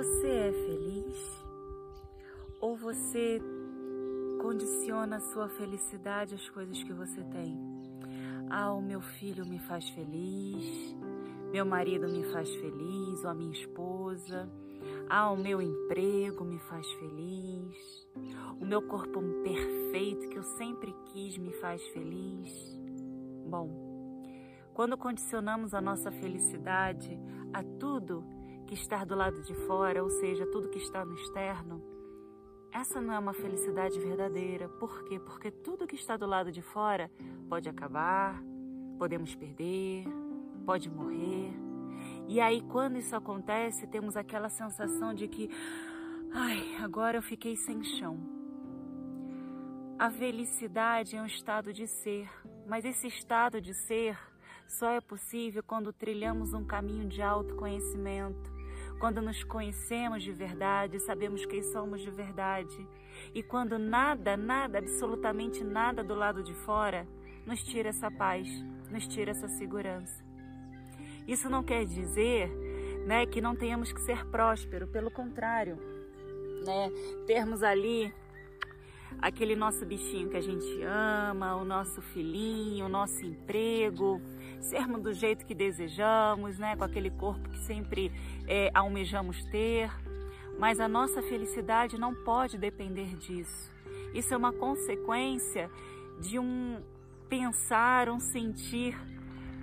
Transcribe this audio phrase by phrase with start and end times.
[0.00, 1.44] Você é feliz?
[2.58, 3.38] Ou você
[4.40, 7.54] condiciona a sua felicidade às coisas que você tem?
[8.48, 10.96] Ah, o meu filho me faz feliz,
[11.52, 14.50] meu marido me faz feliz, ou a minha esposa.
[15.06, 18.08] Ah, o meu emprego me faz feliz,
[18.58, 22.50] o meu corpo perfeito que eu sempre quis me faz feliz.
[23.46, 23.68] Bom,
[24.72, 27.20] quando condicionamos a nossa felicidade
[27.52, 28.39] a tudo
[28.70, 31.82] que está do lado de fora, ou seja, tudo que está no externo,
[32.70, 34.68] essa não é uma felicidade verdadeira.
[34.68, 35.18] Por quê?
[35.18, 37.10] Porque tudo que está do lado de fora
[37.48, 38.40] pode acabar,
[38.96, 40.04] podemos perder,
[40.64, 41.52] pode morrer.
[42.28, 45.50] E aí, quando isso acontece, temos aquela sensação de que,
[46.32, 48.20] ai, agora eu fiquei sem chão.
[49.98, 52.30] A felicidade é um estado de ser,
[52.68, 54.16] mas esse estado de ser
[54.68, 58.59] só é possível quando trilhamos um caminho de autoconhecimento,
[59.00, 62.86] quando nos conhecemos de verdade, sabemos quem somos de verdade,
[63.34, 67.08] e quando nada, nada, absolutamente nada do lado de fora
[67.46, 68.46] nos tira essa paz,
[68.90, 70.22] nos tira essa segurança.
[71.26, 72.50] Isso não quer dizer
[73.06, 75.78] né, que não tenhamos que ser próspero, pelo contrário,
[76.66, 76.90] né,
[77.26, 78.12] termos ali
[79.18, 84.20] aquele nosso bichinho que a gente ama, o nosso filhinho, o nosso emprego,
[84.60, 86.76] sermos do jeito que desejamos, né?
[86.76, 88.12] com aquele corpo que sempre
[88.46, 89.90] é, almejamos ter.
[90.58, 93.72] Mas a nossa felicidade não pode depender disso.
[94.12, 95.70] Isso é uma consequência
[96.20, 96.80] de um
[97.28, 98.96] pensar, um sentir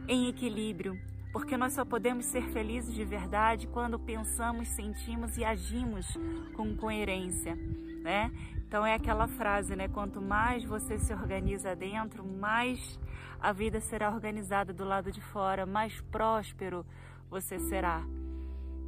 [0.07, 0.99] em equilíbrio,
[1.37, 6.17] porque nós só podemos ser felizes de verdade quando pensamos, sentimos e agimos
[6.55, 7.55] com coerência,
[8.01, 8.31] né?
[8.55, 9.87] Então é aquela frase, né?
[9.87, 12.99] Quanto mais você se organiza dentro, mais
[13.39, 16.83] a vida será organizada do lado de fora, mais próspero
[17.29, 18.03] você será.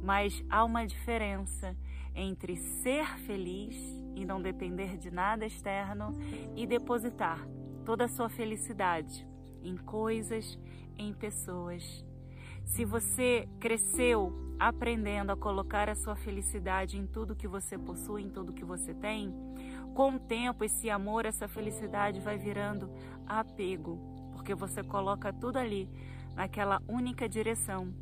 [0.02, 1.76] Mas há uma diferença
[2.16, 3.76] entre ser feliz
[4.16, 6.18] e não depender de nada externo
[6.56, 7.46] e depositar
[7.84, 9.24] toda a sua felicidade
[9.62, 10.58] em coisas,
[10.98, 12.09] em pessoas.
[12.64, 18.30] Se você cresceu aprendendo a colocar a sua felicidade em tudo que você possui, em
[18.30, 19.34] tudo que você tem,
[19.94, 22.90] com o tempo esse amor, essa felicidade vai virando
[23.26, 23.98] apego,
[24.32, 25.88] porque você coloca tudo ali
[26.34, 27.92] naquela única direção.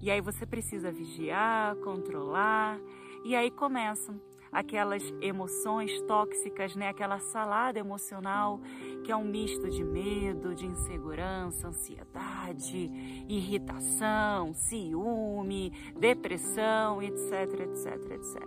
[0.00, 2.78] E aí você precisa vigiar, controlar,
[3.24, 4.20] e aí começam
[4.54, 6.88] aquelas emoções tóxicas, né?
[6.88, 8.60] Aquela salada emocional
[9.02, 12.90] que é um misto de medo, de insegurança, ansiedade,
[13.28, 18.42] irritação, ciúme, depressão, etc, etc, etc.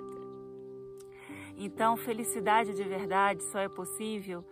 [1.57, 4.43] Então, felicidade de verdade só é possível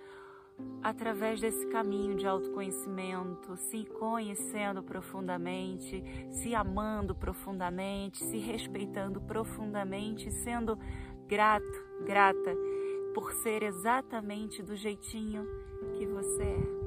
[0.81, 10.77] através desse caminho de autoconhecimento, se conhecendo profundamente, se amando profundamente, se respeitando profundamente, sendo
[11.27, 12.55] grato, grata
[13.13, 15.47] por ser exatamente do jeitinho
[15.97, 16.85] que você é.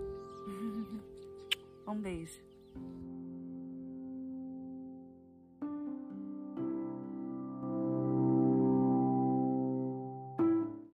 [1.90, 2.47] Um beijo.